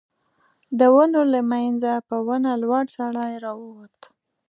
د 0.79 0.81
ونو 0.95 1.21
له 1.33 1.39
مينځه 1.51 1.93
په 2.07 2.15
ونه 2.27 2.51
لوړ 2.63 2.83
سړی 2.97 3.31
را 3.43 3.51
ووت. 3.61 3.99